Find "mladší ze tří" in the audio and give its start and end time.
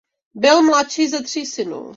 0.63-1.45